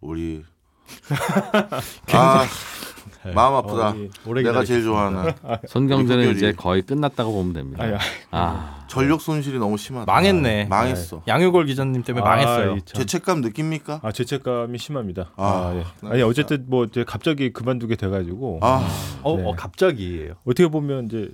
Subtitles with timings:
[0.00, 0.42] 우리
[2.12, 2.44] 아
[3.34, 3.88] 마음 아프다.
[3.90, 4.82] 어, 내가 제일.
[4.82, 5.32] 좋아하는
[5.74, 7.82] 우리 이제 거의 끝났다고 보면 됩니다.
[7.82, 7.98] 아야.
[8.30, 10.10] 아, 전력 손실이 너무 심하다.
[10.10, 10.66] 망했네.
[10.66, 11.22] 망했어.
[11.26, 12.78] 양효골 기자님 때문에 아, 망했어요.
[12.84, 14.00] 죄책감 느낍니까?
[14.02, 15.32] 아 죄책감이 심합니다.
[15.36, 15.84] 아, 아, 예.
[16.06, 16.22] 나 아니.
[16.22, 18.86] 어쨌든 뭐 이제 갑자기 그만두게 돼가지고 아,
[19.22, 19.44] 어, 네.
[19.44, 20.34] 어 갑자기예요.
[20.44, 21.30] 어떻게 보면 이제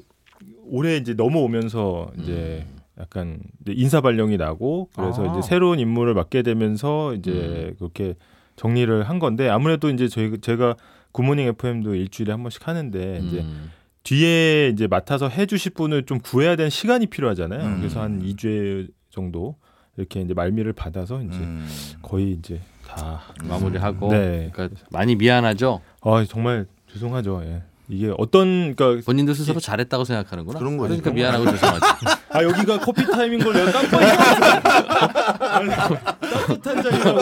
[0.66, 2.66] 올해 이제 넘어오면서 이제
[2.98, 5.32] 약간 이제 인사 발령이 나고 그래서 아.
[5.32, 8.14] 이제 새로운 임무를 맡게 되면서 이제 그렇게
[8.56, 10.76] 정리를 한 건데 아무래도 이제 저희 제가
[11.12, 13.70] 굿모닝 FM도 일주일에 한 번씩 하는데 이제 음.
[14.02, 17.64] 뒤에 이제 맡아서 해주실 분을 좀 구해야 되는 시간이 필요하잖아요.
[17.64, 17.78] 음.
[17.78, 19.56] 그래서 한 2주에 정도
[19.96, 21.66] 이렇게 이제 말미를 받아서 이제 음.
[22.02, 24.50] 거의 이제 다 마무리하고 네.
[24.52, 25.80] 그러니까 많이 미안하죠.
[26.00, 27.42] 아 정말 죄송하죠.
[27.44, 27.62] 예.
[27.88, 30.58] 이게 어떤 그러니까 본인도 스스로 잘했다고 생각하는구나.
[30.58, 30.88] 그런 거지.
[31.00, 31.86] 그러니까 미안하고 죄송하지.
[32.30, 34.00] 아 여기가 커피 타임인 걸 내가 깜빡.
[36.20, 37.18] 따뜻한 잔이라고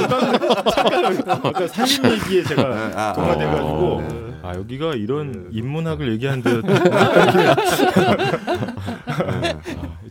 [1.25, 4.35] 깜빡 살림 얘기에 제가 네, 아, 동화돼가지고 어, 네.
[4.43, 6.51] 아 여기가 이런 인문학을 얘기하는데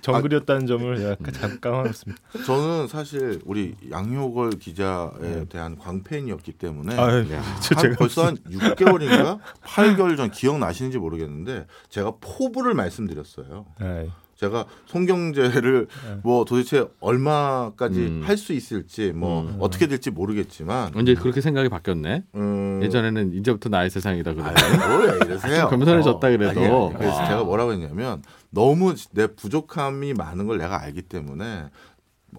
[0.02, 2.22] 정글이었다는 점을 약간 잠깐 까먹었습니다.
[2.46, 7.44] 저는 사실 우리 양효걸 기자에 대한 광팬이었기 때문에 아, 야.
[7.62, 13.66] 저한 제가 벌써 한 6개월인가 8개월 전 기억나시는지 모르겠는데 제가 포부를 말씀드렸어요.
[13.80, 14.06] 아,
[14.42, 15.88] 제가 송경제를
[16.24, 18.22] 뭐 도대체 얼마까지 음.
[18.26, 19.58] 할수 있을지 뭐 음.
[19.60, 22.24] 어떻게 될지 모르겠지만 이제 그렇게 생각이 바뀌었네.
[22.34, 24.44] 음, 예전에는 이제부터 나의 세상이다 그래.
[24.44, 25.62] 아이, 뭐야 이러세요.
[25.62, 26.60] 좀 겸손해졌다 그래도.
[26.60, 27.28] 아니, 아니, 그래서 와.
[27.28, 31.66] 제가 뭐라고 했냐면 너무 내 부족함이 많은 걸 내가 알기 때문에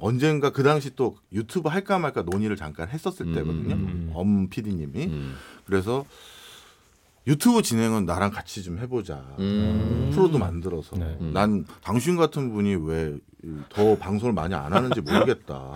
[0.00, 3.74] 언젠가 그 당시 또 유튜브 할까 말까 논의를 잠깐 했었을 음, 때거든요.
[3.76, 4.10] 음.
[4.14, 5.36] 엄 PD님이 음.
[5.66, 6.04] 그래서
[7.26, 9.22] 유튜브 진행은 나랑 같이 좀 해보자.
[9.38, 10.10] 음.
[10.12, 11.16] 프로도 만들어서 네.
[11.20, 11.30] 음.
[11.32, 13.14] 난 당신 같은 분이 왜
[13.70, 15.72] 더 방송을 많이 안 하는지 모르겠다.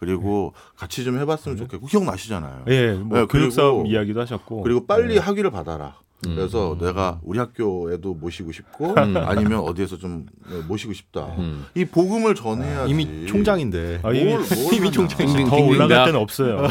[0.00, 2.64] 그리고 같이 좀 해봤으면 좋겠고 기억나시잖아요.
[2.68, 5.20] 예, 뭐 네, 교육 사업 그리고- 이야기도 하셨고 그리고 빨리 네.
[5.20, 5.96] 학위를 받아라.
[6.26, 6.34] 음.
[6.34, 9.18] 그래서 내가 우리 학교에도 모시고 싶고 음.
[9.18, 10.24] 아니면 어디에서 좀
[10.66, 11.26] 모시고 싶다.
[11.36, 11.66] 음.
[11.74, 12.90] 이 복음을 전해야지.
[12.90, 14.00] 이미 총장인데.
[14.02, 14.90] 아, 이미 뭘, 뭘 이미.
[14.90, 16.06] 빙빙 더 올라갈.
[16.06, 16.66] 데는 없어요.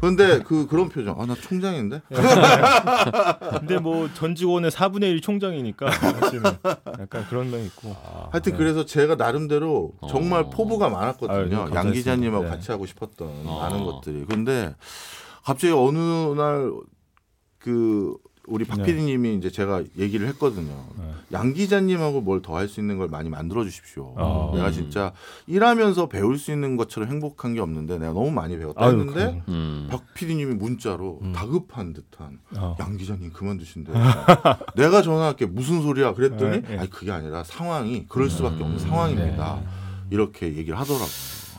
[0.00, 1.20] 근데 그 그런 표정.
[1.20, 2.02] 아 나 총장인데.
[3.60, 6.42] 근데 뭐 전 직원의 4분의 1이 총장이니까 사실은
[6.98, 7.94] 약간 그런 면 있고.
[8.30, 10.50] 하여튼 그래서 제가 나름대로 정말 어.
[10.50, 11.36] 포부가 아유, 많았거든요.
[11.38, 11.76] 감사했습니다.
[11.80, 12.50] 양 기자님하고 네.
[12.50, 13.60] 같이 하고 싶었던 어.
[13.60, 14.24] 많은 것들이.
[14.26, 14.74] 근데
[15.44, 15.98] 갑자기 어느
[16.36, 16.72] 날
[17.58, 18.16] 그
[18.50, 18.84] 우리 박 네.
[18.86, 20.72] PD님이 이제 제가 얘기를 했거든요.
[20.98, 21.04] 네.
[21.32, 24.12] 양 기자님하고 뭘 더 할 수 있는 걸 많이 만들어 주십시오.
[24.16, 24.52] 어.
[24.54, 25.12] 내가 진짜
[25.46, 29.42] 일하면서 배울 수 있는 것처럼 행복한 게 없는데 내가 너무 많이 배웠다 아유, 했는데.
[29.48, 29.86] 음.
[29.90, 32.76] 박 PD님이 문자로 다급한 듯한 어.
[32.80, 33.92] 양 기자님 그만두신대.
[34.74, 36.78] 내가 전화할게 무슨 소리야 그랬더니 네, 네.
[36.78, 39.60] 아니 그게 아니라 상황이 그럴 수밖에 없는 상황입니다.
[40.10, 41.06] 이렇게 얘기를 하더라고요.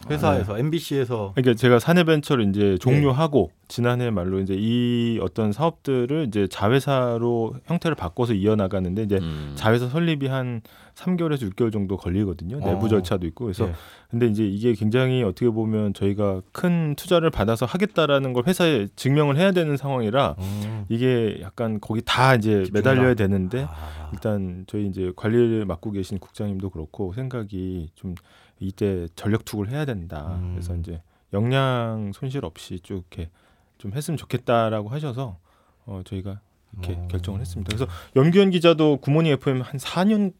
[0.09, 7.56] 회사에서 MBC에서 그러니까 제가 사내벤처를 이제 종료하고 지난해 말로 이제 이 어떤 사업들을 이제 자회사로
[7.66, 9.53] 형태를 바꿔서 이어나가는데 이제 음.
[9.56, 10.62] 자회사 설립이 한
[10.95, 12.59] 3개월에서 6개월 정도 걸리거든요.
[12.59, 12.89] 내부 어.
[12.89, 13.73] 절차도 있고 그래서 예.
[14.09, 19.51] 근데 이제 이게 굉장히 어떻게 보면 저희가 큰 투자를 받아서 하겠다라는 걸 회사에 증명을 해야
[19.51, 20.85] 되는 상황이라 음.
[20.89, 24.09] 이게 약간 거기 다 이제 매달려야 되는데 아.
[24.12, 28.16] 일단 저희 이제 관리를 맡고 계신 국장님도 그렇고 생각이 좀
[28.61, 30.38] 이때 전력 투구를 해야 된다.
[30.39, 30.51] 음.
[30.53, 31.01] 그래서 이제
[31.33, 33.29] 역량 손실 없이 쭉 이렇게
[33.77, 35.38] 좀 했으면 좋겠다라고 하셔서
[35.85, 36.39] 어 저희가
[36.73, 37.07] 이렇게 어.
[37.09, 37.69] 결정을 했습니다.
[37.75, 40.33] 그래서 연기현 기자도 굿모닝 FM 한 4년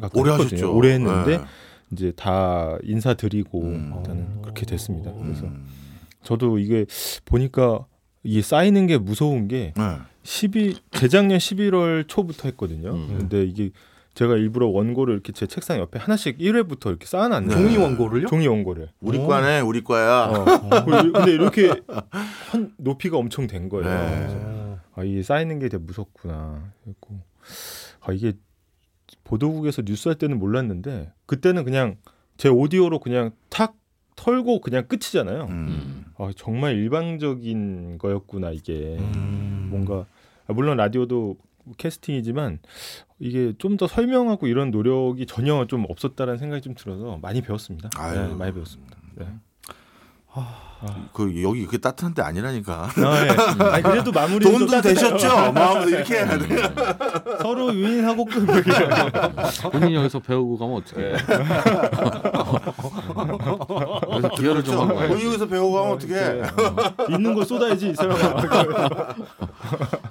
[0.00, 0.56] 가까이 오래 했거든요.
[0.56, 0.76] 하셨죠.
[0.76, 1.44] 오래 했는데 네.
[1.92, 3.94] 이제 다 인사드리고 음.
[3.96, 5.12] 일단은 그렇게 됐습니다.
[5.12, 5.66] 그래서 음.
[6.22, 6.86] 저도 이게
[7.24, 7.86] 보니까
[8.24, 9.98] 이게 쌓이는 게 무서운 게 네.
[10.24, 12.94] 12 재작년 11월 초부터 했거든요.
[12.94, 13.18] 음.
[13.18, 13.70] 근데 이게
[14.14, 17.50] 제가 일부러 원고를 이렇게 제 책상 옆에 하나씩 1회부터 이렇게 쌓아놨네요.
[17.50, 18.28] 종이 원고를요?
[18.28, 18.90] 종이 원고를.
[19.00, 19.26] 우리 어.
[19.26, 20.26] 과네 우리 과야.
[20.30, 20.44] 어.
[21.12, 21.72] 근데 이렇게
[22.50, 23.84] 한 높이가 엄청 된 거예요.
[23.88, 24.76] 네.
[24.94, 26.72] 아 이게 쌓이는 게 되게 무섭구나.
[26.84, 27.20] 그리고
[28.00, 28.34] 아 이게
[29.24, 31.96] 보도국에서 뉴스 할 때는 몰랐는데 그때는 그냥
[32.36, 33.74] 제 오디오로 그냥 탁
[34.14, 35.46] 털고 그냥 끝이잖아요.
[35.50, 36.04] 음.
[36.18, 38.96] 아 정말 일방적인 거였구나 이게.
[39.00, 39.66] 음.
[39.70, 40.06] 뭔가
[40.46, 41.36] 아, 물론 라디오도
[41.78, 42.58] 캐스팅이지만
[43.18, 47.90] 이게 좀 더 설명하고 이런 노력이 전혀 좀 없었다라는 생각이 좀 들어서 많이 배웠습니다.
[47.96, 48.28] 아유.
[48.28, 48.96] 네, 많이 배웠습니다.
[49.16, 49.26] 네.
[51.14, 52.90] 그 여기 그렇게 따뜻한 데 아니라니까.
[52.96, 53.64] 아, 예.
[53.70, 55.52] 아니, 그래도 마무리 돈좀 되셨죠?
[55.52, 56.46] 마음도 이렇게 해야 돼.
[57.40, 58.44] 서로 유인하고 끝.
[59.72, 61.12] 본인이 여기서 배우고 가면 어떡해.
[64.16, 65.08] 그래서 기여를 좀 하고.
[65.08, 66.14] 돈 여기서 배우고 가면 어떻게?
[67.14, 68.16] 있는 걸 쏟아야지 이 사람아.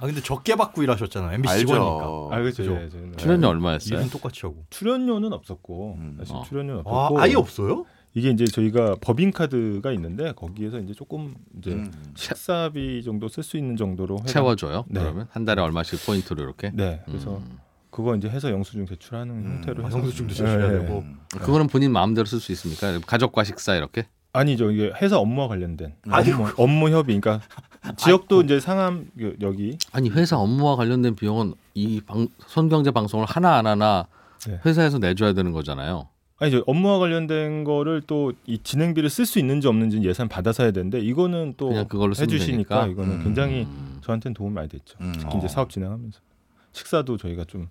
[0.00, 1.32] 근데 적게 받고 일하셨잖아요.
[1.34, 1.94] MBC 직원이니까.
[1.94, 2.28] 알죠.
[2.32, 2.62] 아 그렇죠.
[2.64, 3.16] 예, 저는.
[3.16, 3.98] 출연료 얼마였어요?
[3.98, 4.64] 일은 똑같이 하고.
[4.70, 6.16] 출연료는 없었고 음.
[6.18, 6.42] 사실 어.
[6.48, 7.84] 출연료는 아, 없었고 아예 없어요?
[8.16, 11.90] 이게 이제 저희가 법인 카드가 있는데 거기에서 이제 조금 이제 음.
[12.14, 14.84] 식사비 정도 쓸 수 있는 정도로 해가- 채워줘요.
[14.88, 15.00] 네.
[15.00, 16.70] 그러면 한 달에 얼마씩 포인트로 이렇게.
[16.74, 17.02] 네.
[17.06, 17.58] 그래서 음.
[17.94, 19.46] 그거 이제 해서 영수증 제출하는 음.
[19.58, 20.98] 형태로 아, 해서 영수증도 제출해야 네, 되고.
[20.98, 21.20] 음.
[21.28, 22.98] 그거는 본인 마음대로 쓸 수 있습니까?
[23.06, 24.06] 가족과 식사 이렇게.
[24.32, 24.72] 아니죠.
[24.72, 27.20] 이게 회사 업무와 관련된 아니, 업무, 업무 협의.
[27.20, 27.46] 그러니까
[27.96, 33.54] 지역도 이제 상암 그 여기 아니 회사 업무와 관련된 비용은 이 방, 손경제 방송을 하나
[33.58, 34.08] 안 하나
[34.48, 34.58] 네.
[34.66, 36.08] 회사에서 내줘야 되는 거잖아요.
[36.40, 36.64] 아니죠.
[36.66, 41.54] 업무와 관련된 거를 또 이 진행비를 쓸 수 있는지 없는지 예산 받아서 해야 되는데 이거는
[41.56, 42.86] 또 그냥 그걸로 해주시니까 되니까.
[42.92, 43.22] 이거는 음.
[43.22, 43.98] 굉장히 음.
[44.00, 44.98] 저한테는 도움이 많이 됐죠.
[45.00, 45.12] 음.
[45.16, 45.48] 특히 이제 어.
[45.48, 46.18] 사업 진행하면서
[46.72, 47.68] 식사도 저희가 좀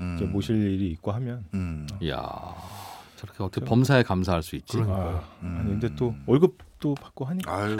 [0.00, 0.14] 음.
[0.16, 1.86] 이제 모실 일이 있고 하면 음.
[2.00, 2.18] 이야
[3.16, 4.78] 저렇게 어떻게 범사에 감사할 수 있지?
[4.82, 5.56] 아, 음.
[5.60, 7.76] 아니 근데 또 월급도 받고 하니까 아유.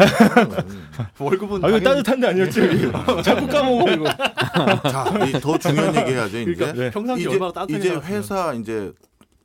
[1.18, 2.90] 월급은 아 이거 당연히- 따뜻한 데 아니었지
[3.22, 4.04] 자꾸 까먹어 이거
[4.90, 6.54] 자, 이제 더 중요한 얘기 해야죠, 이제.
[6.54, 6.90] 그러니까 네.
[6.90, 7.94] 평상시 이제, 얼마나 이제.
[7.96, 8.92] 회사 이제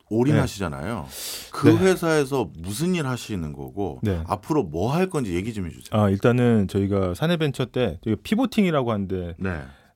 [0.10, 1.08] 올인하시잖아요.
[1.54, 1.78] 그 네.
[1.78, 4.22] 회사에서 무슨 일 하시는 거고 네.
[4.28, 5.88] 앞으로 뭐 할 건지 얘기 좀 해주세요.
[5.92, 9.36] 아 일단은 저희가 사내벤처 때 pivoting이라고 하는데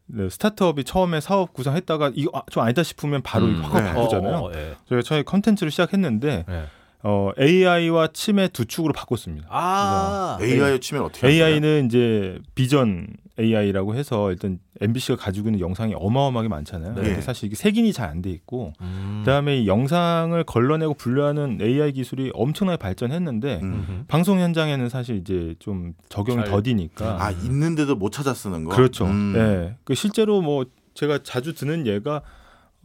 [0.07, 0.24] 네.
[0.24, 3.62] 네, 스타트업이 처음에 사업 구상했다가 이거 아, 좀 아니다 싶으면 바로 음.
[3.63, 3.94] 확 네.
[3.94, 4.36] 바꾸잖아요.
[4.36, 4.75] 어, 어, 예.
[4.90, 6.63] 저희가 처음에 컨텐츠를 시작했는데 예.
[7.04, 9.48] 어, AI와 치매 두 축으로 바꿨습니다.
[9.50, 11.28] 아, AI 치매 어떻게?
[11.28, 13.07] AI는 이제 비전
[13.39, 16.95] AI라고 해서 일단 MBC가 가지고 있는 영상이 어마어마하게 많잖아요.
[16.95, 17.19] 네.
[17.21, 19.23] 사실 이게 색인이 잘 안 돼 있고 음.
[19.25, 24.05] 그다음에 이 영상을 걸러내고 분류하는 AI 기술이 엄청나게 발전했는데 음.
[24.07, 28.75] 방송 현장에는 사실 이제 좀 적용이 잘- 더디니까 아 있는데도 못 찾아 쓰는 거.
[28.75, 29.05] 그렇죠.
[29.05, 29.33] 음.
[29.35, 29.75] 예.
[29.83, 32.21] 그 실제로 뭐 제가 자주 드는 예가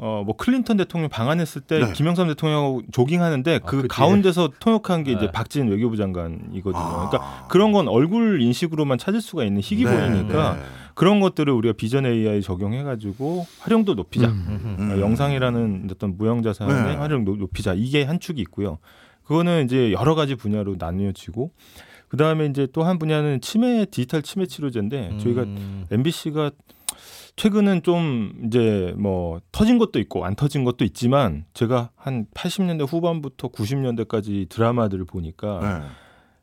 [0.02, 1.93] 어 뭐 클린턴 대통령 방한했을 때 네.
[1.93, 3.88] 김영삼 대통령하고 조깅하는데 그그 뒤에.
[3.88, 5.31] 가운데서 통역한 게 이제 네.
[5.31, 6.82] 박진 외교부 장관이거든요.
[6.82, 7.08] 아.
[7.11, 10.62] 그러니까 그런 건 얼굴 인식으로만 찾을 수가 있는 희귀 네, 보이니까 네.
[10.94, 14.29] 그런 것들을 우리가 비전 AI 적용해 가지고 활용도 높이자.
[14.29, 14.76] 음.
[14.79, 15.00] 어, 음.
[15.00, 16.94] 영상이라는 어떤 무형 자산의 네.
[16.97, 18.79] 활용 높- 높이자 이게 한 축이 있고요.
[19.25, 21.50] 그거는 이제 여러 가지 분야로 나뉘어지고
[22.08, 25.87] 그 다음에 이제 또 한 분야는 치매 디지털 치매 치료제인데 저희가 음.
[25.91, 26.50] MBC가
[27.41, 33.49] 최근은 좀 이제 뭐 터진 것도 있고 안 터진 것도 있지만 제가 한 80년대 후반부터
[33.49, 35.87] 90년대까지 드라마들을 보니까 네.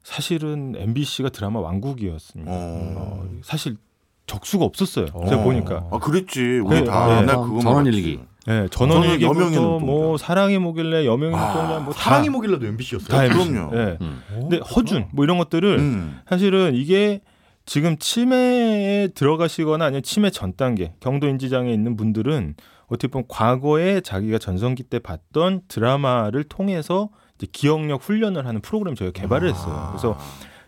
[0.01, 2.51] 사실은 MBC가 드라마 왕국이었습니다.
[2.51, 2.55] 어.
[2.97, 3.77] 어, 사실
[4.25, 5.05] 적수가 없었어요.
[5.13, 5.27] 어.
[5.27, 5.87] 제가 보니까.
[5.91, 6.61] 아 그랬지.
[6.65, 7.27] 우리 네, 다 네.
[7.27, 8.19] 그거 전원일기.
[8.47, 10.25] 네, 저는 전원일기부터 여명의 뭐 눈동자.
[10.25, 13.07] 사랑이 뭐길래 여명의 아, 눈동자 뭐 사랑이 다, 뭐길래도 MBC였어요.
[13.07, 13.51] 다 MBC.
[13.51, 13.75] 그럼요.
[13.75, 13.97] 네.
[14.01, 14.21] 음.
[14.29, 16.21] 근데 허준 뭐 이런 것들을 음.
[16.27, 17.21] 사실은 이게
[17.67, 22.55] 지금 치매에 들어가시거나 아니면 치매 전 단계 경도 인지 장애 있는 분들은
[22.87, 29.11] 어떻게 보면 과거에 자기가 전성기 때 봤던 드라마를 통해서 이제 기억력 훈련을 하는 프로그램 저희가
[29.19, 29.87] 개발을 했어요.
[29.91, 30.17] 그래서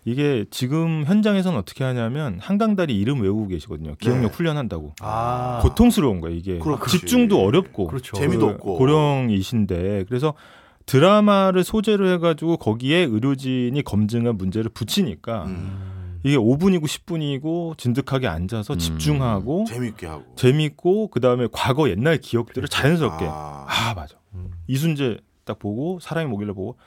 [0.03, 3.95] 이게 지금 현장에서는 어떻게 하냐면 한강다리 이름 외우고 계시거든요.
[3.95, 4.35] 기억력 네.
[4.35, 4.93] 훈련한다고.
[4.99, 5.61] 아.
[5.63, 6.89] 고통스러운 거예요 이게 그렇지.
[6.89, 8.17] 집중도 어렵고 그렇죠.
[8.17, 8.77] 재미도 그 없고.
[8.77, 10.33] 고령이신데 그래서
[10.85, 15.98] 드라마를 소재로 해가지고 거기에 의료진이 검증한 문제를 붙이니까 음.
[16.23, 18.77] 이게 5분이고 10분이고 진득하게 앉아서 음.
[18.79, 20.23] 집중하고 재밌게 하고.
[20.35, 23.93] 재밌고 그 다음에 과거 옛날 기억들을 자연스럽게 아, 아.
[23.93, 24.51] 맞아 음.
[24.67, 26.77] 이순재 딱 보고 사랑이 뭐길래 보고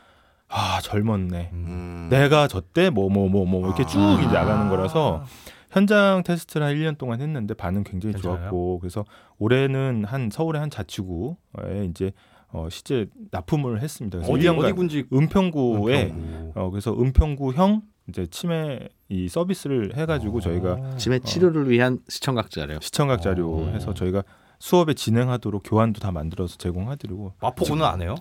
[0.48, 2.08] 아 젊었네 음.
[2.10, 3.86] 내가 저 때 뭐 뭐 뭐뭐 이렇게 아.
[3.86, 5.24] 쭉 이제 나가는 거라서
[5.70, 8.38] 현장 테스트를 한 1년 동안 했는데 반응 굉장히 괜찮아요?
[8.40, 9.04] 좋았고 그래서
[9.38, 12.12] 올해는 한 서울의 한 자치구에 이제
[12.48, 14.18] 어 실제 납품을 했습니다.
[14.18, 16.52] 그래서 어디 1년간 어디 군지 은평구에 은평구.
[16.54, 22.78] 어 그래서 은평구형 이제 치매 이 서비스를 해가지고 저희가 치매 치료를 위한 시청각 자료.
[22.80, 23.68] 시청각 자료 어.
[23.68, 24.22] 해서 저희가
[24.58, 28.14] 수업에 진행하도록 교환도 다 만들어서 제공하드리고 마포구는 안 해요?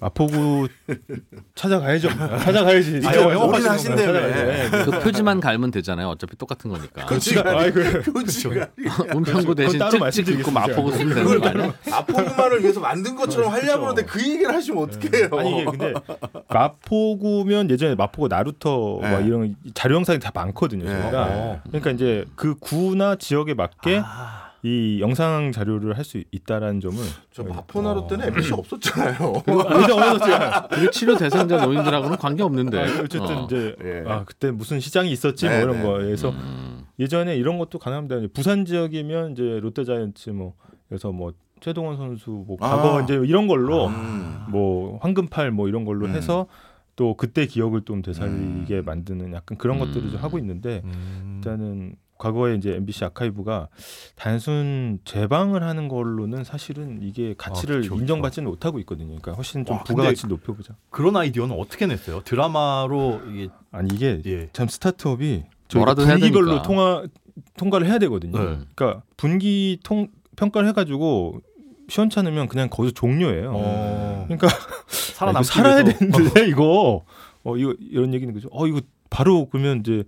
[0.00, 0.68] 마포구
[1.54, 2.08] 찾아가야죠.
[2.08, 3.00] 찾아가야지.
[3.04, 3.70] 아, 이제 영업 올인 찾아가야죠.
[3.70, 4.02] 하신다며.
[4.12, 4.90] 찾아가야죠.
[4.90, 6.08] 그 표지만 갈면 되잖아요.
[6.08, 7.06] 어차피 똑같은 거니까.
[7.06, 7.38] 그렇지.
[7.38, 7.80] 아이고.
[8.12, 8.68] 표지가
[9.14, 10.40] 은평구 대신 찍찍.
[10.40, 11.74] 있고 마포구 쓰면 되는 거 아니야?
[11.92, 13.80] 아포구만을 위해서 만든 것처럼 하려고 그렇죠.
[13.80, 15.28] 그러는데 그 얘기를 하시면 어떡해요?
[15.38, 15.94] 아니 이게 근데
[16.48, 19.10] 마포구면 예전에 마포구 나루터 네.
[19.10, 20.84] 막 이런 자료 영상이 다 많거든요.
[20.84, 21.00] 네.
[21.02, 21.60] 저희가 어.
[21.68, 24.43] 그러니까 이제 그 구나 지역에 맞게 아.
[24.64, 26.96] 이 영상 자료를 할 수 있다라는 점을
[27.30, 29.42] 저 마포나루 때는 MBC 없었잖아요.
[29.46, 32.82] 아니죠 어디서 그게 치료 대상자 노인들하고는 관계 없는데.
[33.00, 33.44] 어쨌든 어.
[33.44, 34.04] 이제 예.
[34.06, 35.82] 아 그때 무슨 시장이 있었지 뭐 네, 이런 네.
[35.82, 36.84] 거에서 음.
[36.98, 38.16] 예전에 이런 것도 가능합니다.
[38.32, 40.54] 부산 지역이면 이제 롯데자이언츠 뭐
[40.88, 42.68] 그래서 뭐 최동원 선수 뭐 아.
[42.76, 44.44] 과거 이제 이런 걸로 음.
[44.50, 46.14] 뭐 황금팔 뭐 이런 걸로 음.
[46.14, 46.46] 해서
[46.96, 48.84] 또 그때 기억을 좀 되살리게 음.
[48.84, 49.86] 만드는 약간 그런 음.
[49.86, 51.34] 것들을 좀 하고 있는데 음.
[51.38, 53.68] 일단은 과거에 이제 MBC 아카이브가
[54.14, 57.94] 단순 재방을 하는 걸로는 사실은 이게 가치를 아.
[57.94, 59.06] 인정받지는 못하고 있거든요.
[59.08, 60.74] 그러니까 훨씬 좀 와, 부가가치 높여보자.
[60.90, 62.20] 그런 아이디어는 어떻게 냈어요?
[62.24, 64.48] 드라마로 이게 아니 이게 예.
[64.52, 66.62] 참 스타트업이 저희가 분기별로.
[66.62, 67.04] 통화
[67.56, 68.38] 통과를 해야 되거든요.
[68.38, 68.58] 네.
[68.74, 71.40] 그러니까 분기 통 평가를 해가지고
[71.88, 73.52] 시원찮으면 그냥 거기서 종료해요.
[73.54, 74.24] 어.
[74.28, 74.48] 그러니까
[74.88, 75.84] 살아남기 아, 이거 살아야.
[75.84, 77.04] 되는데 이거
[77.42, 78.48] 어 이거 이런 얘기는 그죠.
[78.52, 78.80] 어 이거
[79.10, 80.04] 바로 그러면 이제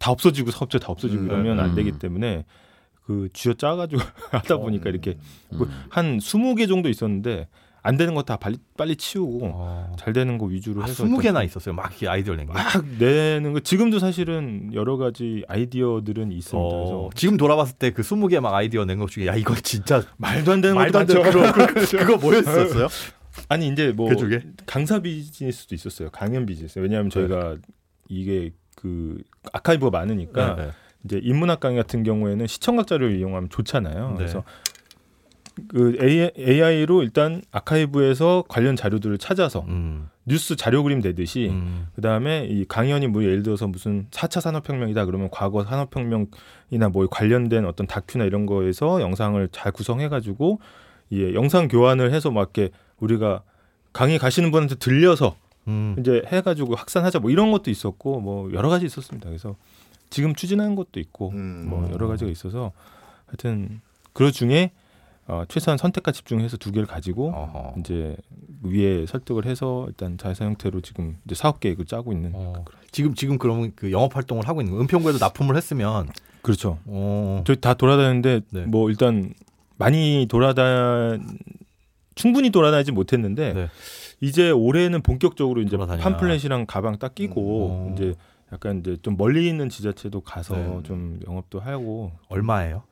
[0.00, 1.26] 다 없어지고 사업체 다 없어지고 음.
[1.28, 1.74] 이러면 안 음.
[1.76, 2.44] 되기 때문에
[3.06, 4.00] 그 쥐어 짜가지고
[4.32, 5.16] 하다 보니까 이렇게
[5.50, 5.84] 뭐 음.
[5.90, 7.46] 한 20개 정도 있었는데
[7.82, 9.96] 안 되는 거 다 빨리 빨리 치우고 어.
[9.98, 11.74] 잘 되는 거 위주로 아, 해서 20개나 있었어요.
[11.74, 12.52] 막 이렇게 아이디어를 낸 게.
[12.52, 16.58] 막 내는 거 지금도 사실은 여러 가지 아이디어들은 있습니다.
[16.58, 20.02] 어, 그래서 지금 돌아봤을 때 그 20개 막 아이디어 낸 것 중에 야 이거 진짜
[20.18, 21.22] 말도 안 되는 말도 안 되는.
[21.52, 22.88] 그거, 그거 뭐였었어요?
[23.48, 24.40] 아니 이제 뭐 그?
[24.66, 26.10] 강사 비즈니스도 있었어요.
[26.10, 26.78] 강연 비즈니스.
[26.78, 27.56] 왜냐하면 저희가
[28.08, 29.18] 이게 그
[29.52, 30.70] 아카이브가 많으니까 네, 네.
[31.04, 34.10] 이제 인문학 강의 같은 경우에는 시청각 자료를 이용하면 좋잖아요.
[34.10, 34.16] 네.
[34.16, 34.44] 그래서
[35.68, 35.96] 그
[36.38, 41.88] AI로 일단 아카이브에서 관련 자료들을 찾아서 음, 뉴스 자료 그림 되듯이 음.
[41.94, 47.86] 그다음에 이 강연이 뭐 예를 들어서 무슨 4차 산업혁명이다 그러면 과거 산업혁명이나 뭐 관련된 어떤
[47.86, 50.60] 다큐나 이런 거에서 영상을 잘 구성해 가지고
[51.12, 53.42] 예, 영상 교환을 해서 막 이렇게 우리가
[53.92, 55.36] 강의 가시는 분한테 들려서
[55.68, 55.96] 음.
[55.98, 59.28] 이제 해 가지고 확산하자 뭐 이런 것도 있었고 뭐 여러 가지 있었습니다.
[59.28, 59.56] 그래서
[60.08, 61.66] 지금 추진하는 것도 있고 음.
[61.68, 62.72] 뭐 여러 가지가 있어서
[63.26, 63.80] 하여튼
[64.12, 64.72] 그 중에
[65.26, 67.74] 어, 최소한 선택과 집중해서 두 개를 가지고 어허.
[67.78, 68.16] 이제
[68.62, 72.64] 위에 설득을 해서 일단 자사 형태로 지금 이제 사업 계획을 짜고 있는 어.
[72.90, 76.08] 지금 지금 그러면 그 영업 활동을 하고 있는 거 은평구에도 납품을 했으면
[76.42, 76.78] 그렇죠.
[76.86, 77.44] 어.
[77.46, 78.60] 저희 다 돌아다녔는데 네.
[78.62, 79.32] 뭐 일단
[79.76, 81.18] 많이 돌아다
[82.16, 83.68] 충분히 돌아다니지 못했는데 네.
[84.20, 86.02] 이제 올해는 본격적으로 이제 돌아다니나.
[86.04, 87.94] 팜플렛이랑 가방 딱 끼고 음.
[87.94, 88.14] 이제
[88.52, 90.80] 약간 이제 좀 멀리 있는 지자체도 가서 네.
[90.84, 92.82] 좀 영업도 하고 얼마예요?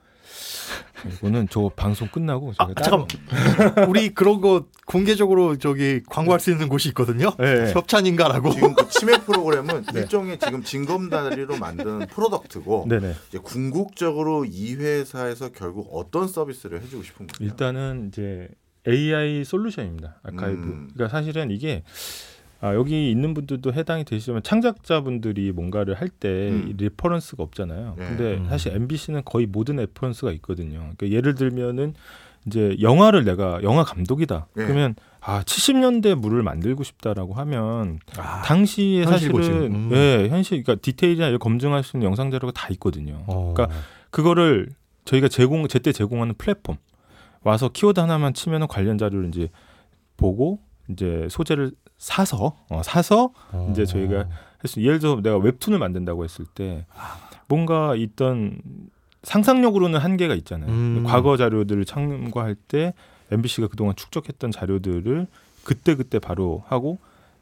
[1.06, 3.88] 이거는 저 방송 끝나고 아, 제가 잠깐만.
[3.88, 7.30] 우리 그런 거 공개적으로 저기 광고할 수 있는 곳이 있거든요.
[7.38, 7.72] 네.
[7.72, 8.50] 협찬인가라고.
[8.50, 10.00] 지금 그 치맥 프로그램은 네.
[10.00, 17.26] 일종의 지금 징검다리로 만든 프로덕트고 네네 이제 궁극적으로 이 회사에서 결국 어떤 서비스를 해주고 싶은
[17.26, 17.50] 거예요?
[17.50, 18.48] 일단은 이제
[18.88, 20.16] AI 솔루션입니다.
[20.22, 20.62] 아카이브.
[20.62, 20.90] 음.
[20.94, 21.82] 그러니까 사실은 이게
[22.60, 26.74] 아, 여기 있는 분들도 해당이 되시지만 창작자분들이 뭔가를 할때 음.
[26.76, 27.94] reference가 없잖아요.
[27.96, 28.04] 네.
[28.04, 28.46] 근데 음.
[28.48, 30.78] 사실 MBC는 거의 모든 reference가 있거든요.
[30.96, 31.94] 그러니까 예를 들면은
[32.46, 34.48] 이제 영화를 내가 영화 감독이다.
[34.54, 34.64] 네.
[34.64, 39.04] 그러면 아 70년대 물을 만들고 싶다라고 하면 아, 당시에.
[39.04, 39.90] 사실은 음.
[39.92, 43.22] 예, 현실 그러니까 디테일이나 검증할 수 있는 영상 자료가 다 있거든요.
[43.26, 43.52] 어.
[43.54, 43.76] 그러니까
[44.10, 44.70] 그거를
[45.04, 46.76] 저희가 제공 제때 제공하는 플랫폼
[47.42, 49.48] 와서 키워드 하나만 치면은 관련 자료를 이제
[50.16, 53.68] 보고 이제 소재를 사서 어, 사서 어.
[53.70, 54.26] 이제 저희가
[54.58, 56.86] 할수 예를 들어 내가 웹툰을 만든다고 했을 때
[57.46, 58.60] 뭔가 있던
[59.22, 60.70] 상상력으로는 한계가 있잖아요.
[60.70, 61.04] 음.
[61.06, 62.94] 과거 자료들을 참고할 때
[63.30, 65.26] MBC가 그동안 축적했던 자료들을
[65.64, 66.98] 그때 그때 바로 하고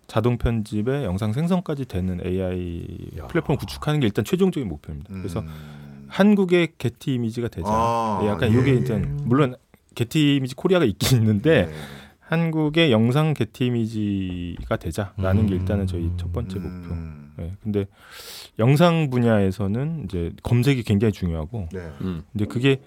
[0.07, 2.87] 자동 편집에 영상 생성까지 되는 AI
[3.19, 3.26] 야.
[3.26, 5.12] 플랫폼 구축하는 게 일단 최종적인 목표입니다.
[5.12, 5.49] 그래서 음.
[6.09, 7.69] 한국의 게티 이미지가 되자.
[7.69, 8.61] 아, 약간 예.
[8.61, 9.57] 이게 일단 물론
[9.97, 11.73] 게티 이미지 코리아가 있긴 있는데 네.
[12.21, 15.61] 한국의 영상 게티 이미지가 되자라는 게 음.
[15.61, 16.95] 일단은 저희 첫 번째 목표.
[16.95, 17.33] 음.
[17.37, 17.87] 네, 근데
[18.59, 21.81] 영상 분야에서는 이제 검색이 굉장히 중요하고 네.
[22.00, 22.23] 음.
[22.35, 22.81] 이제 그게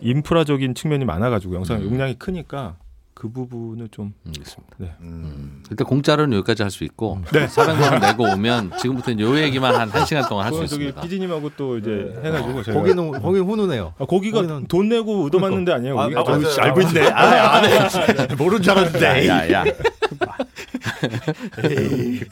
[0.00, 1.86] 인프라적인 측면이 많아가지고 영상 음.
[1.86, 2.76] 용량이 크니까
[3.16, 4.74] 그 부분을 좀 알겠습니다.
[4.78, 4.92] 네.
[5.00, 5.62] 음.
[5.70, 7.46] 일단 공짜로는 여기까지 할 수 있고 네.
[7.46, 11.00] 400만 원 내고 오면 지금부터 요 얘기만 한 1시간 동안 할 수 있습니다.
[11.00, 13.94] PD님하고 또 이제 해가지고 저희가 거기는 거기 훈훈해요.
[13.98, 15.98] 아, 거기가 거기는- 돈 내고 얻어맞는 데 아니에요.
[15.98, 16.60] 아, 아, 저-.
[16.62, 17.06] 알고 있네.
[17.14, 18.34] 아, 안 해.
[18.36, 19.28] 모른 줄 알았는데.
[19.28, 19.64] 야, 야.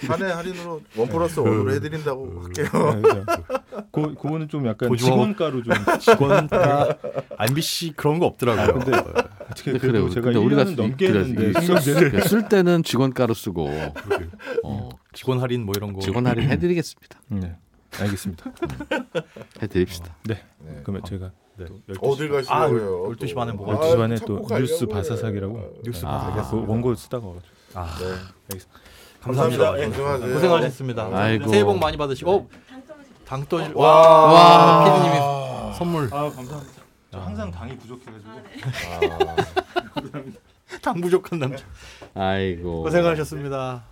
[0.06, 3.00] 사내 할인으로 원 플러스 원으로 해드린다고 할게요.
[3.02, 6.96] 네, 그 그거는 좀 약간 직원가로 좀 직원가
[7.40, 8.78] MBC 그런 거 없더라고요.
[8.78, 8.92] 근데
[9.52, 10.10] 어떻게 근데 그래도 그래요.
[10.14, 13.70] 제가 근데 1년은 우리가 넘게 그래, 했는데 쓸- 쓸 때는 직원가로 쓰고
[14.64, 16.00] 어, 직원 할인 뭐 이런 거.
[16.00, 17.20] 직원 할인 해드리겠습니다.
[17.28, 17.56] 네.
[18.00, 18.44] 알겠습니다.
[19.62, 20.16] 해드립시다.
[20.24, 20.42] 네.
[20.60, 20.80] 네.
[20.82, 21.66] 그러면 제가 네.
[21.66, 23.04] 또 12시, 어딜 가시려고요?
[23.06, 23.34] 아, 12시 또.
[23.34, 24.94] 반에 뭐가 12시 반에 또 가려고 뉴스 그래.
[24.96, 26.30] 바사삭이라고 뉴스 아.
[26.30, 26.50] 바사삭.
[26.50, 27.26] 그 원고 쓰다가.
[27.74, 28.58] 아, 네.
[29.20, 29.64] 감사합니다.
[29.72, 29.88] 감사합니다.
[29.88, 30.34] 고생하세요.
[30.34, 31.08] 고생하셨습니다.
[31.12, 31.48] 아이고.
[31.48, 32.30] 새해 복 많이 받으시고.
[32.32, 32.48] 어,
[33.26, 33.72] 당 떠주.
[33.76, 33.88] 와.
[33.88, 34.84] 와, 와.
[34.84, 36.04] 피디님이 선물.
[36.12, 36.81] 아 감사합니다.
[37.12, 38.30] 저 항상 당이 부족해가지고.
[38.30, 39.36] 아,
[40.82, 41.62] 당 부족한 남자.
[42.14, 42.82] 아이고.
[42.84, 43.84] 고생하셨습니다.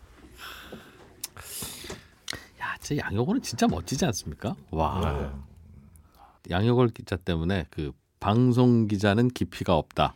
[2.60, 4.56] 야, 제 양효골은 진짜 멋지지 않습니까?
[4.70, 5.00] 와.
[5.20, 6.50] 네.
[6.50, 10.14] 양효골 기자 때문에 그 방송 기자는 깊이가 없다는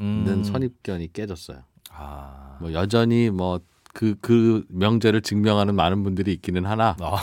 [0.00, 0.44] 음.
[0.44, 1.62] 선입견이 깨졌어요.
[1.90, 2.58] 아.
[2.60, 3.60] 뭐 여전히 뭐
[3.94, 7.16] 그 그 명제를 증명하는 많은 분들이 있기는 하나 아.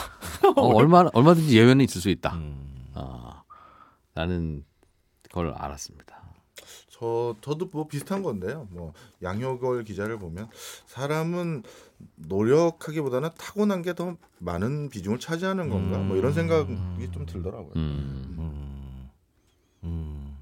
[0.55, 2.35] 어, 얼마 얼마든지 예외는 있을 수 있다.
[2.35, 2.85] 음.
[2.93, 3.41] 어,
[4.13, 4.63] 라는
[5.31, 6.19] 걸 알았습니다.
[6.89, 8.67] 저 저도 뭐 비슷한 건데요.
[8.71, 8.93] 뭐
[9.23, 10.49] 양효걸 기자를 보면
[10.87, 11.63] 사람은
[12.15, 15.97] 노력하기보다는 타고난 게 더 많은 비중을 차지하는 건가?
[15.99, 17.71] 뭐 이런 생각이 좀 들더라고요.
[17.77, 18.35] 음.
[18.37, 19.09] 음.
[19.83, 20.37] 음.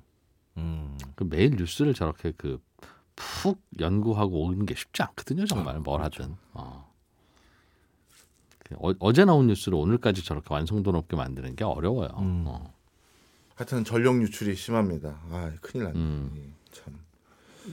[0.57, 0.97] 음.
[1.15, 2.59] 그 매일 뉴스를 저렇게 그
[3.19, 5.47] 푹 연구하고 오는 게 쉽지 않거든요.
[5.47, 6.35] 정말 뭘 하든.
[6.53, 6.87] 어.
[8.59, 12.09] 그 어, 어 제 나온 뉴스를 오늘까지 저렇게 완성도 높게 만드는 게 어려워요.
[12.19, 12.43] 음.
[12.45, 12.71] 어.
[13.57, 15.19] 하여튼 전력 유출이 심합니다.
[15.31, 15.99] 아 큰일 났네.
[15.99, 16.53] 음.
[16.71, 16.93] 참.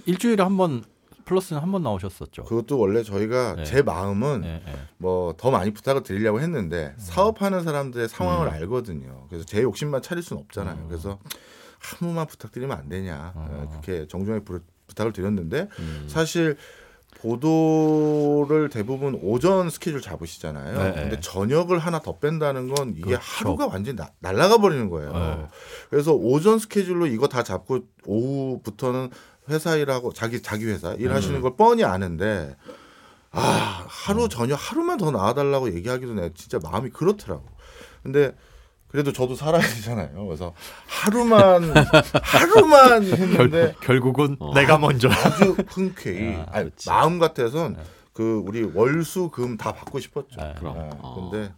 [0.06, 0.82] 일주일에 한 번
[1.26, 2.44] 플러스는 한 번 나오셨었죠.
[2.44, 3.64] 그것도 원래 저희가 네.
[3.64, 4.74] 제 마음은 예, 예.
[4.98, 8.52] 뭐더 많이 부탁을 드리려고 했는데 사업하는 사람들의 상황을 음.
[8.52, 9.26] 알거든요.
[9.30, 10.82] 그래서 제 욕심만 차릴 수는 없잖아요.
[10.82, 10.88] 음.
[10.88, 11.18] 그래서
[11.78, 13.46] 한 번만 부탁드리면 안 되냐 어.
[13.50, 16.04] 어, 그렇게 정중하게 부, 부탁을 드렸는데 음.
[16.08, 16.56] 사실
[17.20, 20.78] 보도를 대부분 오전 스케줄 잡으시잖아요.
[20.78, 20.92] 네.
[20.94, 23.22] 근데 저녁을 하나 더 뺀다는 건 이게 그렇죠.
[23.22, 25.12] 하루가 완전히 나, 날아가 버리는 거예요.
[25.12, 25.46] 네.
[25.90, 29.10] 그래서 오전 스케줄로 이거 다 잡고 오후부터는
[29.48, 31.42] 회사 일하고 자기 자기 회사 일하시는 음.
[31.42, 32.56] 걸 뻔히 아는데
[33.30, 37.44] 아 하루 저녁 하루만 더 나와달라고 얘기하기도 내가 진짜 마음이 그렇더라고.
[38.02, 38.34] 근데
[38.94, 40.24] 그래도 저도 살아야 되잖아요.
[40.24, 40.54] 그래서
[40.86, 41.64] 하루만
[42.22, 44.54] 하루만 했는데 결 국은 어.
[44.54, 45.08] 내가 먼저.
[45.10, 46.70] 아주 흔쾌히 아, 아니.
[46.86, 47.76] 마음 같아선
[48.12, 50.40] 그 우리 월수금 다 받고 싶었죠.
[50.40, 50.54] 네.
[50.60, 50.78] 그럼.
[50.78, 51.28] 네, 어.
[51.28, 51.52] 근데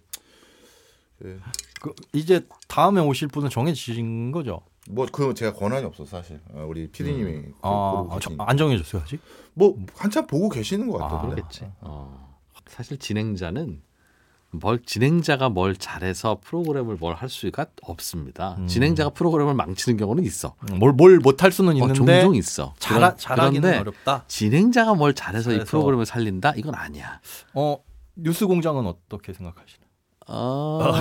[1.19, 1.39] 그,
[1.83, 4.63] 그 이제 다음에 오실 분은 정해지신 거죠?
[4.89, 8.19] 뭐 그 제가 권한이 없어 사실 어, 우리 피디님이 그, 아, 아.
[8.47, 9.21] 안 정해졌어요 아직?
[9.53, 11.35] 뭐 한참 보고 계시는 것 아, 같던데.
[11.35, 11.67] 그렇겠지.
[11.83, 12.35] 어.
[12.67, 13.83] 사실 진행자는
[14.53, 18.57] 뭘 진행자가 뭘 잘해서 프로그램을 뭘 할 수가 없습니다.
[18.59, 18.67] 음.
[18.67, 20.55] 진행자가 프로그램을 망치는 경우는 있어.
[20.79, 22.75] 뭘 뭘 못할 수는 어, 있는데 종종 있어.
[22.79, 24.25] 잘 그런- 잘하기는 어렵다.
[24.29, 25.71] 진행자가 뭘 잘해서 이 잘해서.
[25.71, 26.55] 프로그램을 살린다?
[26.57, 27.21] 이건 아니야.
[27.55, 27.77] 어
[28.15, 29.87] 뉴스 공장은 어떻게 생각하시나요?
[30.29, 30.93] 어...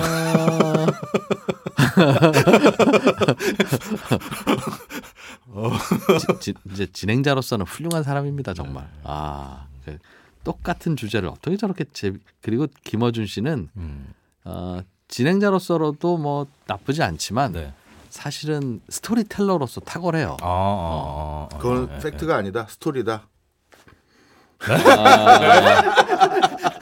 [6.18, 8.88] 지- 지- 이제 진행자로서는 훌륭한 사람입니다 정말.
[9.04, 9.98] 아 그
[10.46, 14.14] 똑같은 주제를 어떻게 저렇게 재 그리고 김어준 씨는 음.
[14.44, 17.74] 어, 진행자로서도 뭐 나쁘지 않지만 네.
[18.10, 20.36] 사실은 스토리텔러로서 탁월해요.
[20.40, 23.26] 아, 아, 아, 그건 아, 팩트가 아니다 스토리다.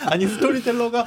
[0.07, 1.05] 아 니 스토리텔러가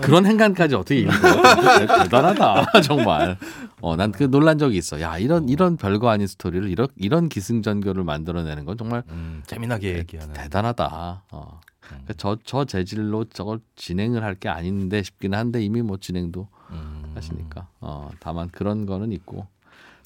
[0.00, 1.12] 그런 행간까지 어떻게 읽어?
[1.12, 3.36] 대- 대단하다 정말.
[3.80, 5.00] 어, 난 그 놀란 적이 있어.
[5.00, 10.32] 야 이런 이런 별거 아닌 스토리를 이런 이런 기승전결을 만들어내는 건 정말 음, 재미나게 얘기하는.
[10.34, 11.22] 대단하다.
[11.30, 11.60] 어.
[11.80, 17.12] 그러니까 저, 저 재질로 저걸 진행을 할 게 아닌데 싶기는 한데 이미 뭐 진행도 음.
[17.14, 17.66] 하시니까.
[17.80, 19.46] 어, 다만 그런 거는 있고.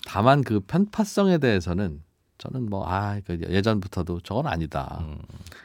[0.07, 2.01] 다만 그 편파성에 대해서는
[2.43, 4.99] 저는 뭐, 아, 그 예전부터도 저건 아니다.
[5.03, 5.17] 음.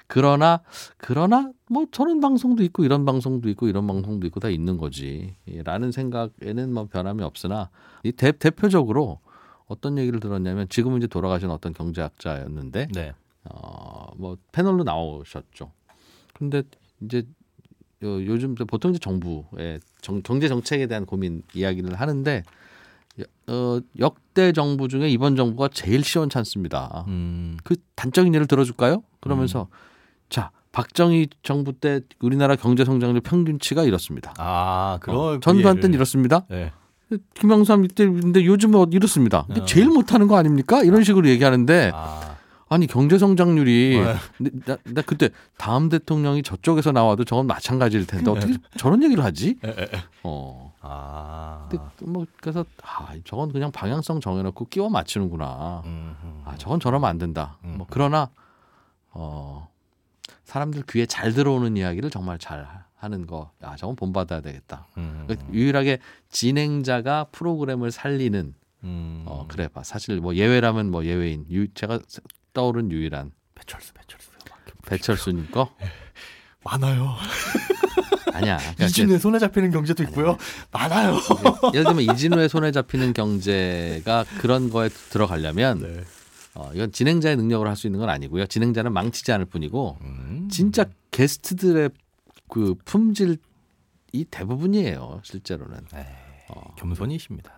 [0.06, 0.62] 그러나,
[0.98, 5.34] 그러나 뭐 저런 방송도 있고 이런 방송도 있고 이런 방송도 있고 다 있는 거지.
[5.48, 7.72] 예, 라는 생각에는 뭐 변함이 없으나
[8.04, 9.22] 이 대, 대표적으로
[9.66, 13.14] 어떤 얘기를 들었냐면 지금은 이제 돌아가신 어떤 경제학자였는데 네.
[13.46, 15.72] 어, 뭐 패널로 나오셨죠.
[16.36, 16.62] 근데
[17.02, 17.24] 이제
[18.04, 22.44] 요, 요즘 보통 이제 정부의 정, 경제 정책에 대한 고민 이야기를 하는데
[23.48, 27.06] 어, 역대 정부 중에 이번 정부가 제일 시원찮습니다.
[27.08, 27.58] 음.
[27.64, 29.04] 그 단적인 예를 들어줄까요?
[29.20, 29.68] 그러면서
[30.30, 34.34] 자 박정희 정부 때 우리나라 경제 성장률 평균치가 이렇습니다.
[34.38, 36.46] 아, 그런 어, 전두환 때는 이렇습니다.
[36.50, 36.72] 네.
[37.36, 39.44] 김영삼 이때인데 요즘은 어, 이렇습니다.
[39.48, 39.66] 근데 어.
[39.66, 40.84] 제일 못하는 거 아닙니까?
[40.84, 42.36] 이런 식으로 얘기하는데 아,
[42.70, 44.16] 아니 경제 성장률이 네.
[44.38, 49.58] 근데 나, 나 그때 다음 대통령이 저쪽에서 나와도 저건 마찬가지일 텐데 어떻게 저런 얘기를 하지?
[49.64, 49.88] 에.
[50.24, 50.67] 어.
[50.82, 51.68] 아.
[51.70, 55.82] 근데 뭐 그래서 아 저건 그냥 방향성 정해놓고 끼워 맞추는구나.
[55.86, 56.42] 음, 음.
[56.46, 57.58] 아 저건 저러면 안 된다.
[57.64, 57.76] 음.
[57.78, 58.30] 뭐 그러나
[59.12, 59.70] 어
[60.44, 63.52] 사람들 귀에 잘 들어오는 이야기를 정말 잘 하는 거.
[63.62, 64.88] 아 저건 본받아야 되겠다.
[64.98, 69.24] 음, 그러니까 유일하게 진행자가 프로그램을 살리는 음.
[69.26, 69.84] 어 그래 봐.
[69.84, 72.00] 사실 뭐 예외라면 뭐 예외인 유, 제가
[72.54, 74.28] 떠오른 유일한 배철수, 배철수.
[74.88, 75.70] 배철수님 거
[76.72, 77.16] 많아요.
[78.34, 78.58] 아니야.
[78.76, 80.38] 그러니까 이진우의 손에 잡히는 경제도 있고요.
[80.72, 81.16] 많아요.
[81.74, 86.04] 예를 들면 이진우의 손에 잡히는 경제가 그런 거에 들어가려면 네.
[86.56, 88.48] 어, 이건 진행자의 능력으로 할 수 있는 건 아니고요.
[88.48, 90.48] 진행자는 망치지 않을 뿐이고 음.
[90.52, 91.90] 진짜 게스트들의
[92.50, 93.38] 그 품질이
[94.32, 95.22] 대부분이에요.
[95.24, 95.80] 실제로는.
[96.50, 97.52] 어, 겸손이십니다.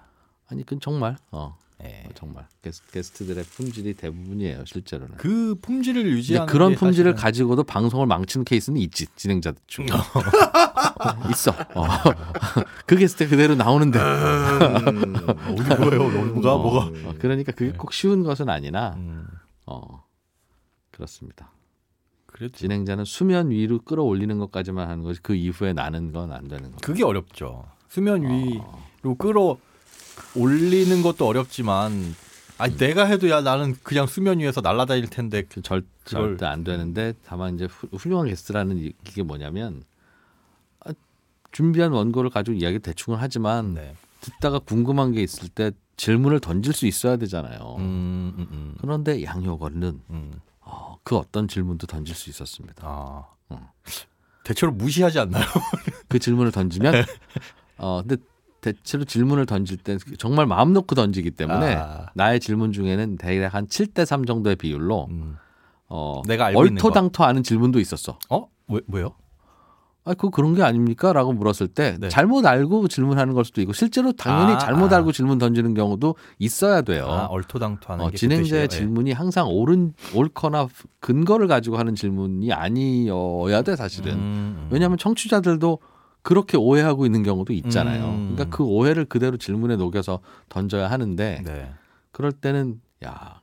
[0.48, 2.04] 아니 그건 정말 어, 네.
[2.06, 4.66] 어, 정말 게스, 게스트 들의 품질이 대부분이에요.
[4.66, 5.16] 실제로는.
[5.16, 9.86] 그 품질을 유지하는 그런 게 품질을 사실은- 가지고도 방송을 망치는 케이스는 있지 진행자들 중에
[11.32, 11.52] 있어.
[11.76, 11.86] 어.
[12.86, 13.98] 그 게스트 그대로 나오는데.
[14.00, 16.10] 음, 어디 뭐예요?
[16.34, 17.10] 뭐가 어, 뭐가?
[17.10, 19.26] 어, 그러니까 그게 꼭 쉬운 것은 아니나 음,
[19.66, 20.04] 어
[20.92, 21.52] 그렇습니다.
[22.26, 26.78] 그래도 진행자는 수면 위로 끌어올리는 것까지만 하는 거지 그 이후에 나는 건 안 되는 거.
[26.82, 27.66] 그게 어렵죠.
[27.88, 29.58] 수면 위로 끌어
[30.36, 32.16] 올리는 것도 어렵지만
[32.58, 36.64] 아니 내가 해도 야 나는 그냥 수면 위에서 날아다닐 텐데 그 절, 그걸- 절대 안
[36.64, 39.84] 되는데 다만 이제 후, 훌륭한 게스트라는 이- 이게 뭐냐면
[40.86, 40.92] 아,
[41.52, 43.96] 준비한 원고를 가지고 이야기 대충은 하지만 네.
[44.22, 47.76] 듣다가 궁금한 게 있을 때 질문을 던질 수 있어야 되잖아요.
[47.80, 50.32] 음, 음, 음, 그런데 양효걸은 음.
[50.62, 52.84] 어, 그 어떤 질문도 던질 수 있었습니다.
[52.86, 53.24] 아.
[53.52, 53.58] 음.
[54.44, 55.46] 대체로 무시하지 않나요?
[56.08, 56.94] 그 질문을 던지면
[57.78, 58.22] 어 근데
[58.62, 62.08] 대체로 질문을 던질 때 정말 마음 놓고 던지기 때문에 아.
[62.14, 65.38] 나의 질문 중에는 대략 한 7대 3 정도의 비율로 음.
[65.88, 66.60] 어 내가 알고.
[66.60, 68.20] 얼토당토 아는 질문도 있었어.
[68.30, 68.48] 어?
[68.68, 69.16] 왜 왜요?
[70.06, 72.10] 아, 그거 그런 게 아닙니까?라고 물었을 때 네.
[72.10, 74.98] 잘못 알고 질문하는 걸 수도 있고 실제로 당연히 아, 잘못 아.
[74.98, 77.06] 알고 질문 던지는 경우도 있어야 돼요.
[77.06, 78.76] 아, 얼토당토하는 어, 게 진행자의 그.
[78.76, 80.68] 질문이 항상 옳은 옳거나
[81.00, 83.76] 근거를 가지고 하는 질문이 아니어야 돼 예.
[83.76, 84.14] 사실은.
[84.14, 84.68] 음, 음.
[84.72, 85.80] 왜냐하면 청취자들도
[86.22, 88.06] 그렇게 오해하고 있는 경우도 있잖아요.
[88.10, 88.36] 음.
[88.36, 91.72] 그러니까 그 오해를 그대로 질문에 녹여서 던져야 하는데 네.
[92.12, 93.42] 그럴 때는 야,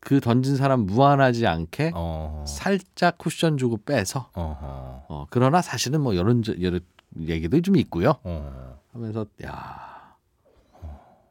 [0.00, 2.44] 그그 던진 사람 무한하지 않게 어.
[2.48, 5.04] 살짝 쿠션 주고 빼서 어허.
[5.08, 6.78] 어, 그러나 사실은 뭐 이런 저- 여러
[7.18, 8.14] 얘기도 좀 있고요.
[8.24, 8.78] 어.
[8.92, 10.16] 하면서 야.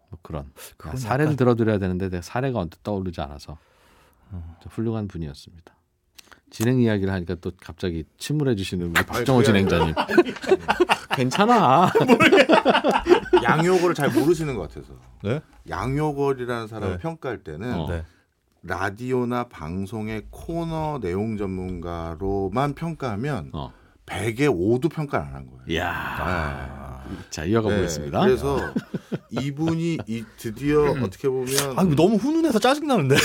[0.09, 0.51] 뭐 그런
[0.95, 1.35] 사례를 약간- 음.
[1.35, 3.57] 들어드려야 되는데 사례가 언뜻 떠오르지 않아서
[4.31, 5.73] 좀 훌륭한 분이었습니다.
[6.51, 9.93] 진행 이야기를 하니까 또 갑자기 침울해 주시는 우리 박정호 진행자님.
[11.15, 11.91] 괜찮아.
[13.43, 14.93] 양효걸을 잘 모르시는 것 같아서.
[15.23, 15.41] 네?
[15.69, 17.01] 양효걸이라는 사람을 네.
[17.01, 17.87] 평가할 때는 어.
[17.89, 18.03] 네.
[18.63, 23.71] 라디오나 방송의 코너 내용 전문가로만 평가하면 어.
[24.05, 25.61] 100에 5도 평가를 안 한 거예요.
[25.67, 27.05] 이야.
[27.29, 28.19] 자 이어가 네, 보겠습니다.
[28.21, 28.59] 그래서
[29.29, 33.15] 이분이 이 드디어 어떻게 보면 아, 너무 훈훈해서 짜증 나는데.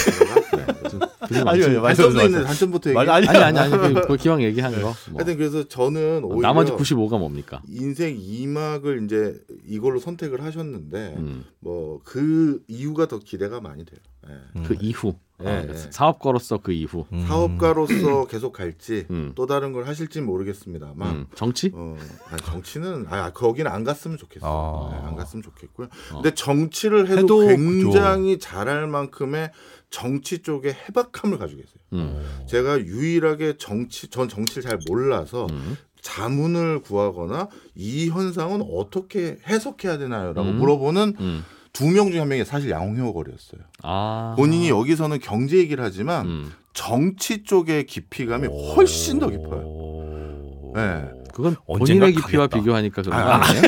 [1.30, 1.82] 아니요, 아니요.
[1.82, 2.22] 단점도.
[2.22, 2.94] 있는 단점부터 얘기.
[2.94, 4.80] 말- 아니, 아니 아니 아니 그, 그 기왕 얘기한 거.
[4.80, 4.94] 뭐.
[5.16, 7.62] 하여튼 그래서 저는 나머지 95가 뭡니까?
[7.68, 9.34] 인생 2막을 이제
[9.66, 11.44] 이걸로 선택을 하셨는데 음.
[11.60, 13.98] 뭐그 이유가 더 기대가 많이 돼요.
[14.28, 14.32] 예.
[14.56, 14.64] 음.
[14.64, 15.74] 그 이후 네, 어, 네.
[15.90, 17.26] 사업가로서 그 이후 음.
[17.26, 19.32] 사업가로서 계속 갈지 음.
[19.34, 21.72] 또 다른 걸 하실지 는 모르겠습니다만 음, 정치?
[21.74, 21.96] 어,
[22.30, 24.50] 아니, 정치는 아 거기는 안 갔으면 좋겠어요.
[24.50, 24.94] 아.
[24.94, 25.88] 네, 안 갔으면 좋겠고요.
[26.10, 29.50] 근데 정치를 해도, 해도 굉장히 잘할 만큼의
[29.90, 31.76] 정치 쪽에 해박함을 가지고 계세요.
[31.94, 32.46] 음.
[32.48, 35.76] 제가 유일하게 정치 전 정치를 잘 몰라서 음.
[36.00, 40.58] 자문을 구하거나 이 현상은 어떻게 해석해야 되나요라고 음.
[40.58, 41.44] 물어보는 음.
[41.74, 43.60] 두 명 중에 한 명이 사실 양효걸이었어요.
[43.82, 44.34] 아.
[44.38, 46.52] 본인이 여기서는 경제 얘기를 하지만 음.
[46.72, 49.60] 정치 쪽의 깊이감이 훨씬 더 깊어요.
[49.66, 50.72] 오.
[50.76, 51.10] 네.
[51.34, 52.58] 그건 언젠가 본인의 깊이와 가겠다.
[52.60, 53.62] 비교하니까 그런 거 아, 아니에요?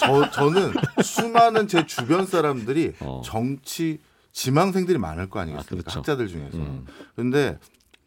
[0.00, 0.72] 저 저는
[1.02, 3.22] 수많은 제 주변 사람들이 어.
[3.24, 3.98] 정치
[4.32, 5.68] 지망생들이 많을 거 아니겠습니까?
[5.72, 5.98] 아, 그렇죠.
[6.00, 6.58] 학자들 중에서.
[6.58, 6.84] 음.
[7.14, 7.58] 근데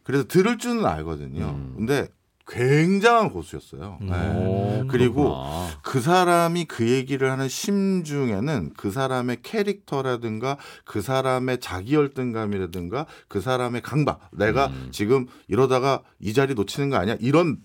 [0.04, 1.46] 그래서 들을 줄은 알거든요.
[1.46, 1.74] 음.
[1.78, 2.10] 근데
[2.48, 3.98] 굉장한 고수였어요.
[4.02, 4.08] 음.
[4.08, 4.36] 네.
[4.36, 5.68] 오, 그리고 그렇구나.
[5.82, 13.82] 그 사람이 그 얘기를 하는 심중에는 그 사람의 캐릭터라든가 그 사람의 자기 열등감이라든가 그 사람의
[13.82, 14.90] 강박 내가 음.
[14.92, 17.58] 지금 이러다가 이 자리 놓치는 거 아니야 이런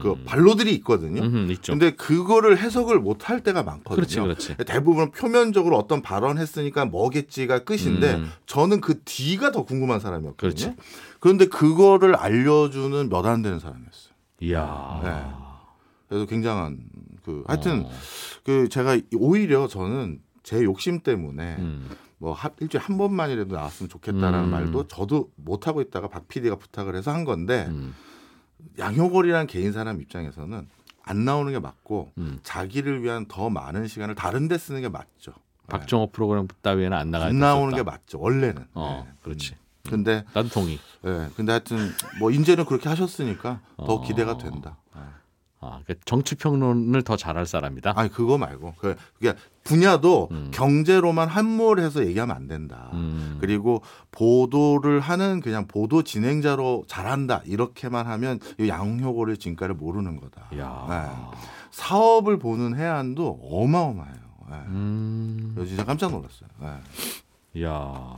[0.00, 0.24] 그 음.
[0.24, 1.22] 반로들이 있거든요.
[1.22, 1.72] 음, 있죠.
[1.72, 3.94] 근데 그거를 해석을 못 할 때가 많거든요.
[3.96, 4.56] 그렇지, 그렇지.
[4.66, 8.30] 대부분 표면적으로 어떤 발언했으니까 뭐겠지가 끝인데 음.
[8.46, 10.36] 저는 그 뒤가 더 궁금한 사람이었거든요.
[10.36, 10.74] 그렇지.
[11.20, 14.12] 그런데 그거를 알려주는 몇 안 되는 사람이었어요.
[14.40, 15.00] 이야.
[15.04, 15.24] 네.
[16.08, 16.78] 그래서 굉장한
[17.24, 17.90] 그 하여튼 어.
[18.44, 21.88] 그 제가 오히려 저는 제 욕심 때문에 음.
[22.18, 24.50] 뭐 하- 일주일에 한 번만이라도 나왔으면 좋겠다라는 음.
[24.50, 27.94] 말도 저도 못 하고 있다가 박 PD가 부탁을 해서 한 건데 음.
[28.78, 30.68] 양효걸이라는 개인 사람 입장에서는
[31.04, 32.38] 안 나오는 게 맞고 음.
[32.42, 35.32] 자기를 위한 더 많은 시간을 다른 데 쓰는 게 맞죠.
[35.68, 37.10] 박정호 프로그램 따위에는 안 네.
[37.12, 37.74] 나갈 안수 나오는.
[37.76, 38.20] 게 맞죠.
[38.20, 38.66] 원래는.
[38.74, 39.12] 어, 네.
[39.22, 39.56] 그렇지.
[39.88, 40.78] 근데 나도 동의.
[41.04, 41.28] 예.
[41.34, 44.00] 근데 하여튼 뭐 인제는 그렇게 하셨으니까 더 어.
[44.02, 44.76] 기대가 된다.
[44.96, 45.00] 예.
[45.62, 47.92] 아, 그러니까 정치 평론을 더 잘할 사람이다.
[47.96, 50.50] 아니 그거 말고 그 그게 분야도 음.
[50.52, 52.90] 경제로만 함몰해서 얘기하면 안 된다.
[52.94, 53.38] 음.
[53.40, 60.48] 그리고 보도를 하는 그냥 보도 진행자로 잘한다 이렇게만 하면 이 양효고를 진가를 모르는 거다.
[60.58, 60.86] 야.
[60.88, 61.38] 네.
[61.70, 64.16] 사업을 보는 해안도 어마어마해요.
[64.50, 64.56] 네.
[64.66, 65.64] 음.
[65.66, 66.48] 진짜 깜짝 놀랐어요.
[67.54, 67.62] 네.
[67.64, 68.16] 야.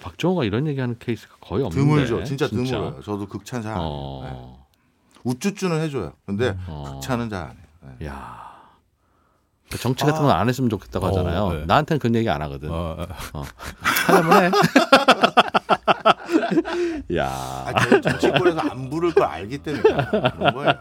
[0.00, 1.84] 박정호가 이런 얘기하는 케이스가 거의 없는데.
[1.84, 2.24] 드물죠.
[2.24, 3.00] 진짜, 드물어요.
[3.02, 3.74] 저도 극찬 잘.
[3.76, 4.59] 어.
[5.24, 6.12] 우쭈쭈는 해줘요.
[6.26, 6.92] 근데 어.
[6.94, 7.94] 극찬은 잘 안 해요.
[7.98, 8.06] 네.
[8.06, 8.50] 야.
[9.70, 11.52] 그 정치 같은 건 안 했으면 좋겠다고 어, 하잖아요.
[11.52, 11.64] 네.
[11.66, 12.70] 나한테는 그런 얘기 안 하거든.
[12.70, 13.42] 어, 어.
[14.06, 14.50] 하자면 해.
[17.16, 17.28] 야.
[17.28, 20.74] 아, 저 정치권에서 안 부를 걸 알기 때문에 그런 거예요.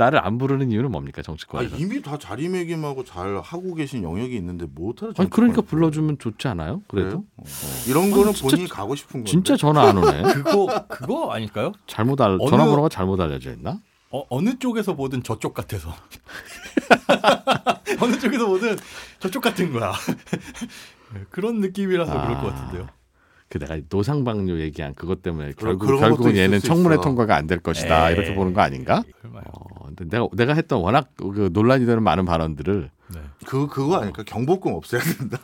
[0.00, 0.04] 네.
[0.04, 1.76] 나를 안 부르는 이유는 뭡니까 아, 정치권에서?
[1.76, 6.82] 이미 다 자리매김하고 잘 하고 계신 영역이 있는데 못하러 아니 그러니까 불러주면 좋지 않아요?
[6.88, 7.42] 그래도 어.
[7.86, 9.30] 이런 거는 진짜- 본인이 가고 싶은 건데.
[9.30, 10.22] 진짜 전화 안 오네.
[10.42, 11.72] 그거 그거 아닐까요?
[11.86, 13.78] 잘못 알 어느- 전화번호가 잘못 알려져 있나?
[14.10, 15.94] 어, 어느 쪽에서 보든 저쪽 같아서.
[18.00, 18.76] 어느 쪽에서 보든
[19.20, 19.92] 저쪽 같은 거야.
[21.30, 22.88] 그런 느낌이라서 그럴 것 같은데요.
[23.50, 27.02] 그 내가 노상방뇨 얘기한 그것 때문에 결국 그런 결국은 얘는 있을 수 청문회 있어.
[27.02, 28.16] 통과가 안 될 것이다 에이.
[28.16, 29.02] 이렇게 보는 거 아닌가?
[29.24, 33.20] 어, 근데 내가 내가 했던 워낙 그 논란이 되는 많은 발언들을 네.
[33.44, 35.38] 그 그거 아닐까 경복궁 없애야 된다.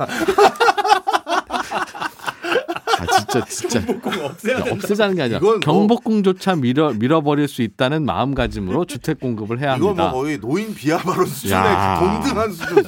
[2.99, 3.83] 아 진짜 진짜
[4.25, 9.77] 없애야 없애자는 게 아니라 이건 뭐- 경복궁조차 밀어 밀어버릴 수 있다는 마음가짐으로 주택 공급을 해야
[9.77, 10.11] 이거 합니다.
[10.11, 11.99] 뭐 거의 노인 비하바로 수준의 야.
[12.01, 12.85] 그 동등한 수준.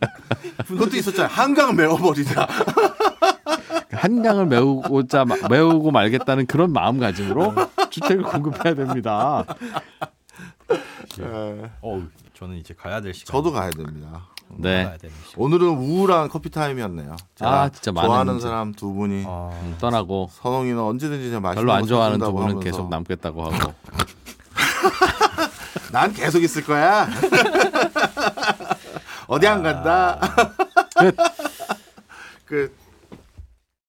[0.66, 1.28] 그것도 있었잖아요.
[1.30, 2.48] 한강 메워버리자.
[4.08, 7.54] 한강을 메우고자 마- 메우고 말겠다는 그런 마음가짐으로
[7.88, 9.44] 주택을 공급해야 됩니다.
[11.20, 11.70] 예.
[11.80, 12.02] 어,
[12.34, 13.32] 저는 이제 가야 될 시간.
[13.32, 14.26] 저도 가야 됩니다.
[14.58, 14.84] 네.
[14.84, 15.42] 가야 시간.
[15.42, 17.16] 오늘은 우울한 커피 타임이었네요.
[17.34, 18.40] 제가 아, 진짜 좋아하는.
[18.40, 22.60] 사람 두 분이 아, 음, 떠나고 선홍이는 언제든지 제가 별로 안거 좋아하는 두 분은 하면서
[22.60, 23.72] 계속 남겠다고 하고
[25.92, 27.08] 난 계속 있을 거야.
[29.28, 30.20] 어디 안 간다.
[30.98, 31.16] 끝.
[32.44, 32.76] 끝.